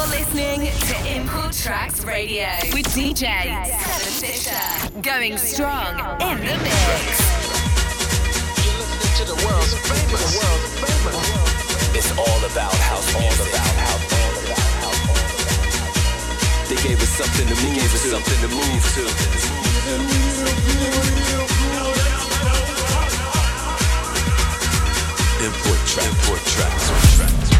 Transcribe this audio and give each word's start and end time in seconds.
You're 0.00 0.08
listening 0.08 0.60
to 0.64 0.96
Import 1.14 1.52
Tracks 1.52 2.02
Radio 2.06 2.48
with 2.72 2.88
DJ 2.96 3.52
Fisher. 4.16 4.56
Going 5.02 5.36
strong 5.36 5.92
in 6.22 6.38
the 6.38 6.56
mix. 6.56 7.20
You're 8.64 8.80
listening 8.80 9.12
to 9.20 9.24
the 9.28 9.36
world's 9.44 9.76
famous. 9.84 10.24
The 10.24 10.40
world's 10.40 10.72
famous. 10.80 11.20
It's 11.92 12.10
all 12.16 12.40
about 12.48 12.72
house 12.88 13.14
all 13.14 13.28
about. 13.44 14.00
They 16.70 16.80
gave 16.80 16.96
us 17.02 17.10
something 17.10 17.46
to 17.46 17.54
move. 17.62 17.74
Gave 17.76 17.92
us 17.92 18.00
something 18.00 18.40
to 18.40 18.48
move 18.56 18.84
to. 18.96 19.04
Import 25.44 25.80
track. 25.86 26.08
Import 26.08 26.40
tracks. 26.46 27.59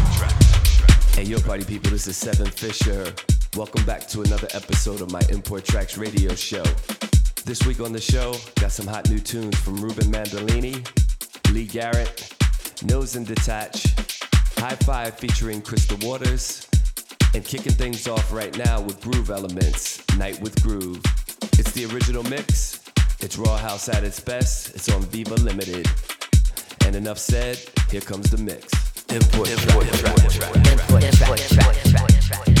Hey, 1.13 1.23
yo, 1.23 1.39
party 1.41 1.65
people. 1.65 1.91
This 1.91 2.07
is 2.07 2.15
Seven 2.15 2.47
Fisher. 2.47 3.13
Welcome 3.57 3.85
back 3.85 4.07
to 4.07 4.21
another 4.21 4.47
episode 4.53 5.01
of 5.01 5.11
my 5.11 5.21
Import 5.29 5.65
Tracks 5.65 5.97
radio 5.97 6.33
show. 6.33 6.63
This 7.45 7.65
week 7.67 7.81
on 7.81 7.91
the 7.91 7.99
show, 7.99 8.33
got 8.61 8.71
some 8.71 8.87
hot 8.87 9.09
new 9.09 9.19
tunes 9.19 9.59
from 9.59 9.75
Ruben 9.75 10.05
Mandolini, 10.05 10.83
Lee 11.53 11.67
Garrett, 11.67 12.33
Nose 12.83 13.17
and 13.17 13.27
Detach, 13.27 13.93
High 14.57 14.75
Five 14.77 15.19
featuring 15.19 15.61
Crystal 15.61 15.97
Waters, 16.01 16.65
and 17.35 17.43
kicking 17.43 17.73
things 17.73 18.07
off 18.07 18.31
right 18.31 18.57
now 18.57 18.79
with 18.81 18.99
Groove 19.01 19.29
Elements, 19.29 20.01
Night 20.17 20.41
with 20.41 20.63
Groove. 20.63 21.03
It's 21.59 21.73
the 21.73 21.85
original 21.93 22.23
mix. 22.23 22.81
It's 23.19 23.37
Raw 23.37 23.57
House 23.57 23.89
at 23.89 24.05
its 24.05 24.19
best. 24.21 24.75
It's 24.75 24.89
on 24.89 25.01
Viva 25.03 25.35
Limited. 25.35 25.87
And 26.85 26.95
enough 26.95 27.19
said, 27.19 27.59
here 27.91 28.01
comes 28.01 28.31
the 28.31 28.37
mix. 28.37 28.90
Import, 29.11 29.49
import, 29.49 29.87
import, 29.87 30.23
import, 30.23 30.35
import, 30.35 31.03
import, 31.03 31.03
import, 31.03 31.31
We 31.31 31.35
listen. 31.35 31.65
We 31.67 32.53
listen. 32.53 32.60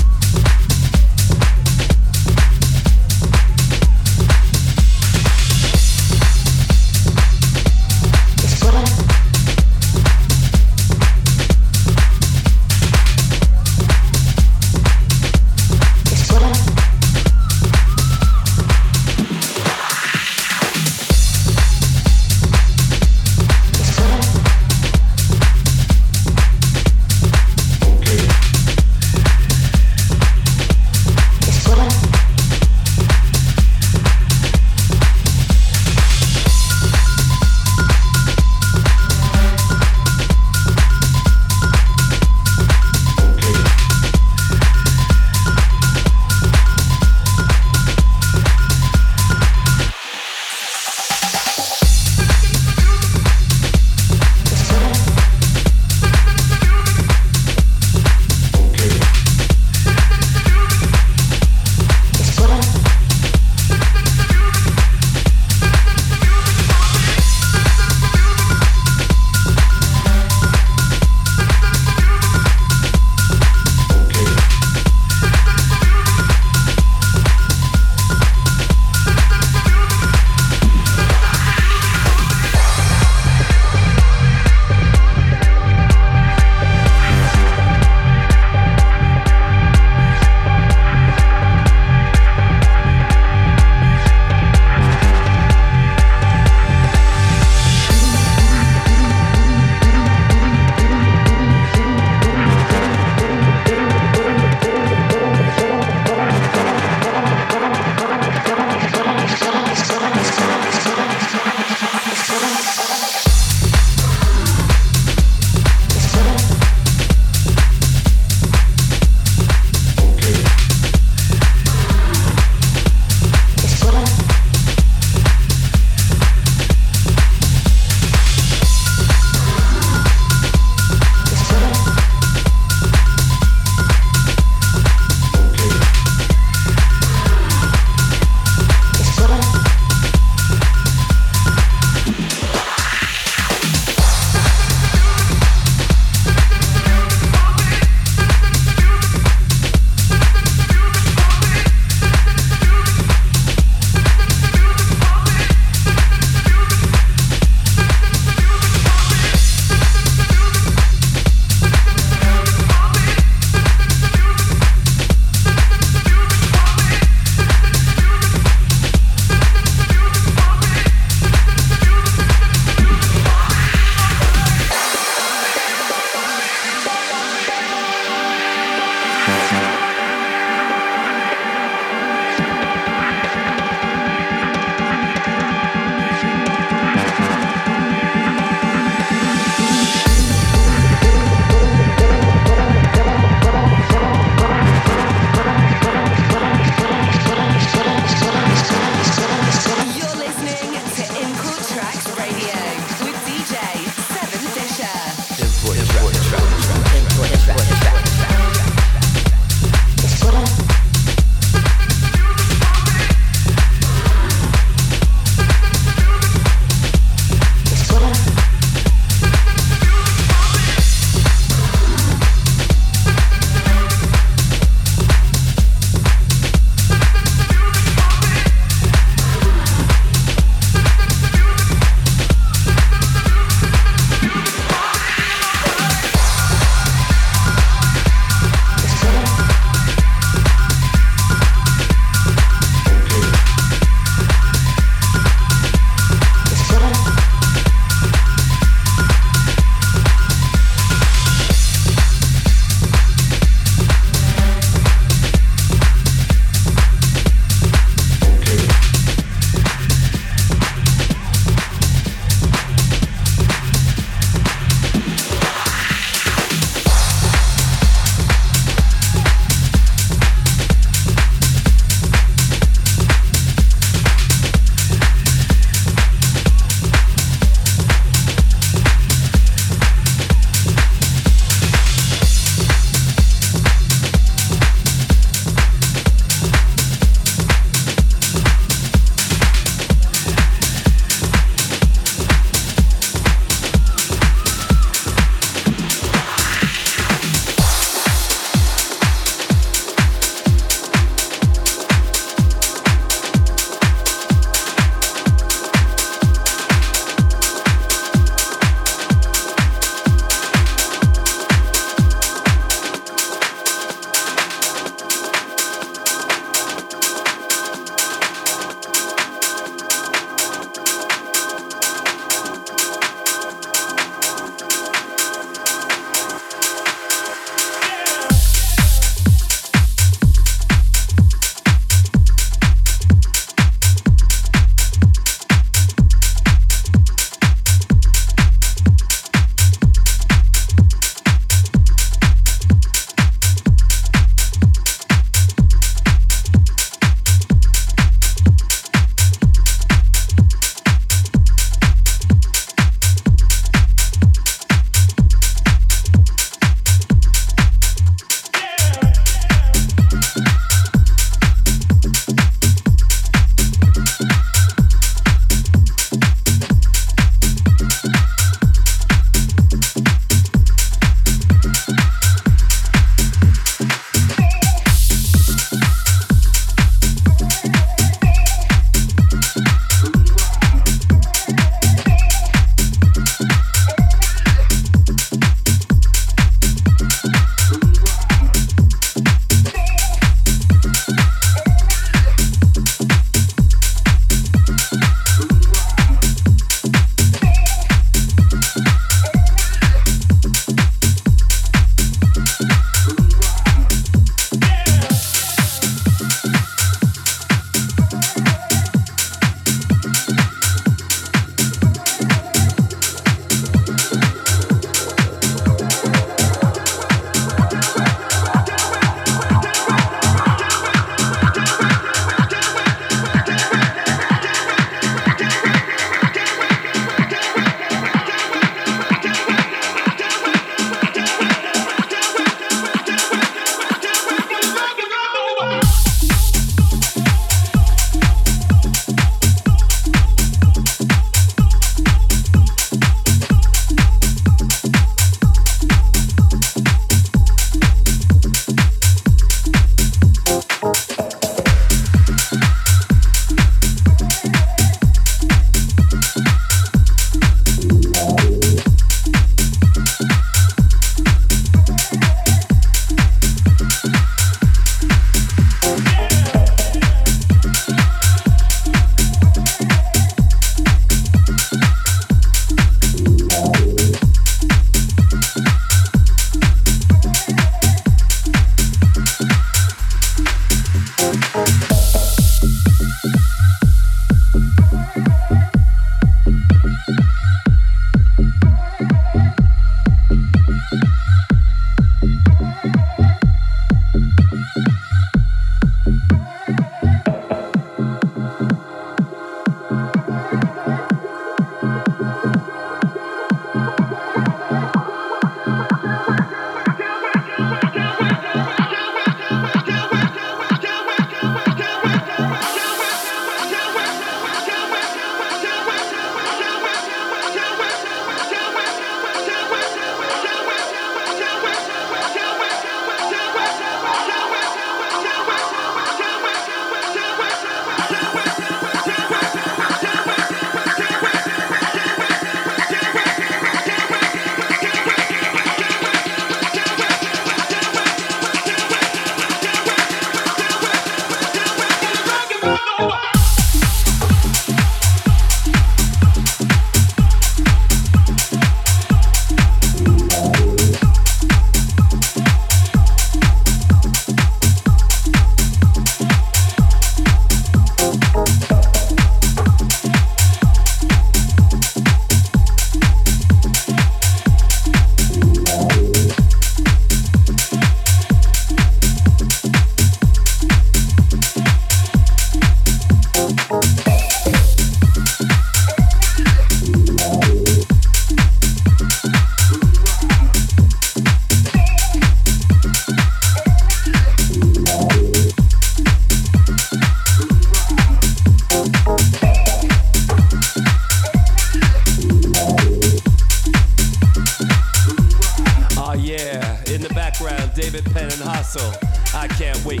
I 598.76 599.46
can't 599.56 599.82
wait. 599.84 600.00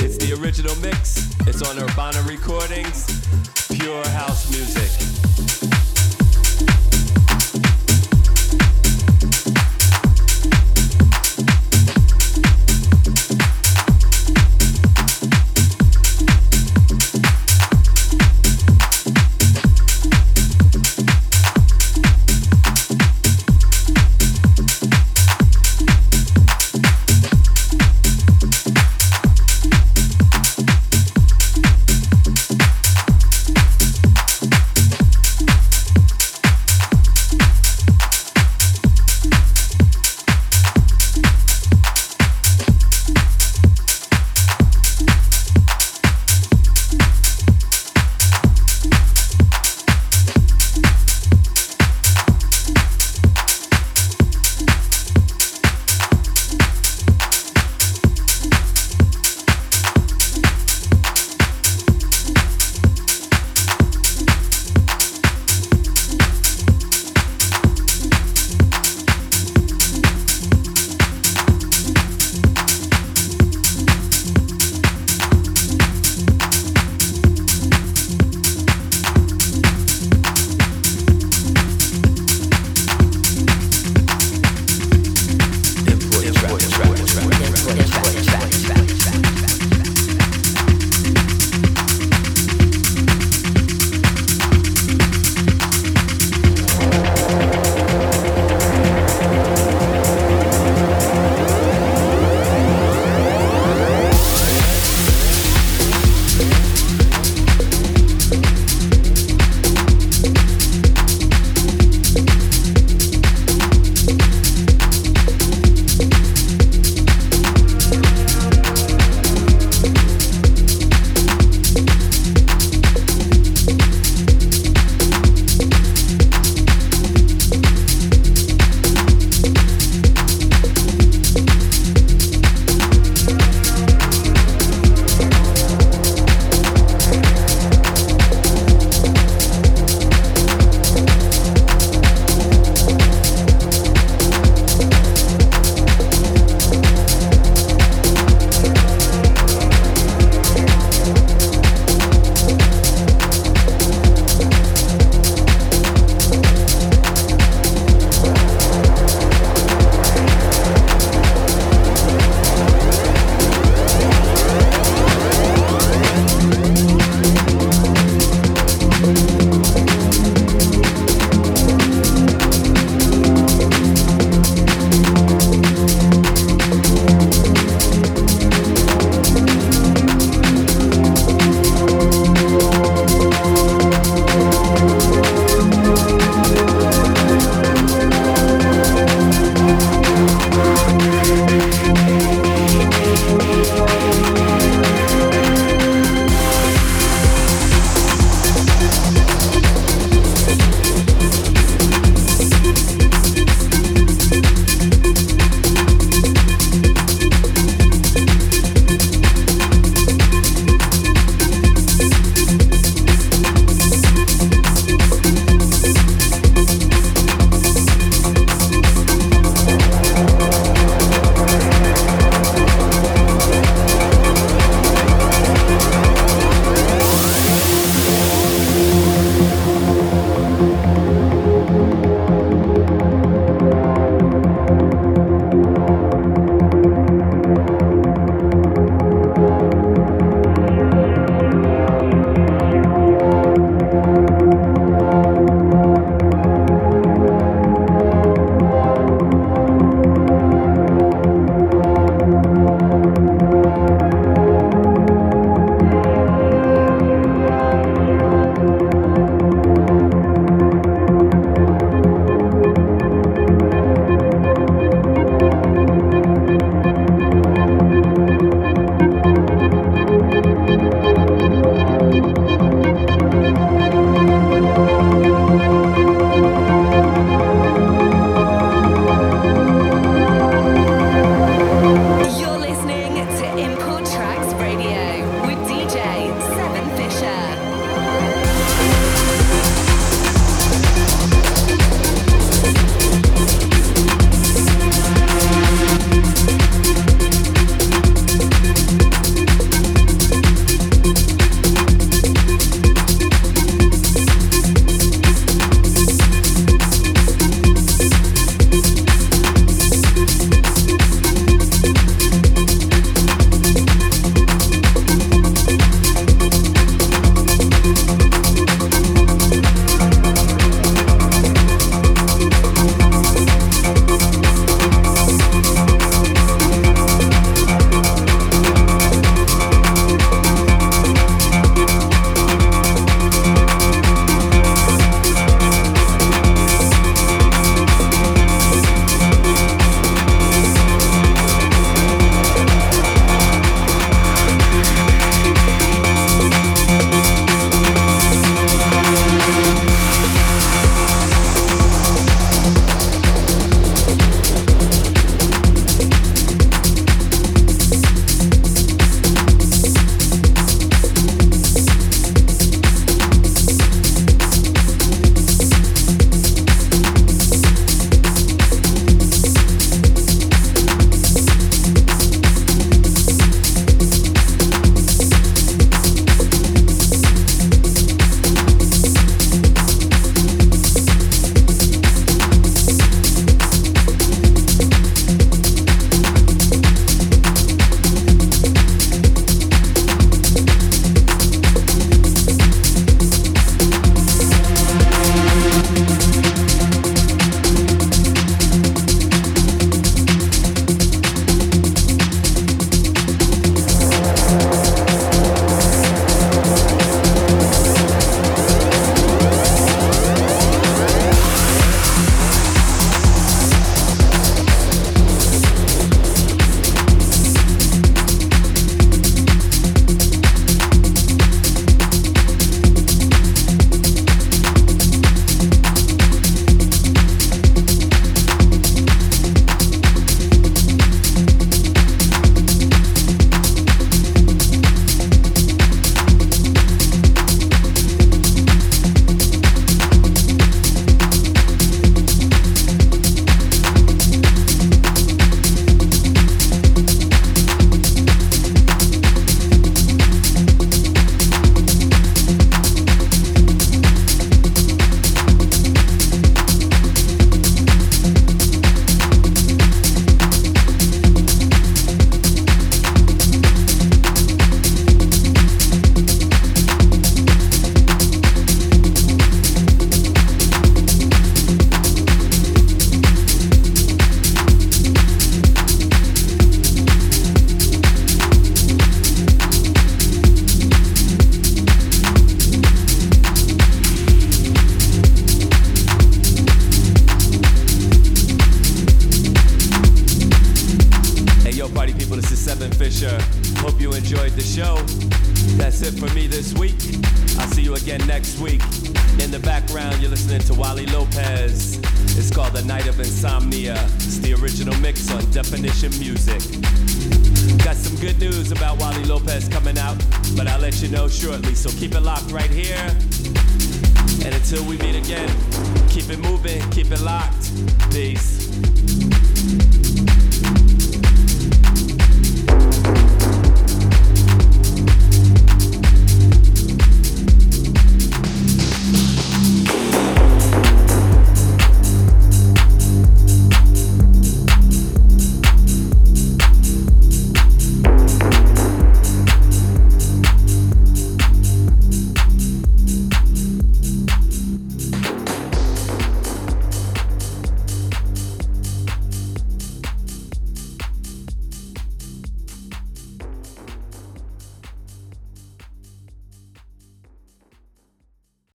It's 0.00 0.16
the 0.16 0.32
original 0.40 0.74
mix. 0.76 1.30
It's 1.46 1.60
on 1.60 1.78
Urbana 1.78 2.22
Recordings. 2.22 3.20
Pure 3.68 4.06
house 4.08 4.50
music. 4.50 5.53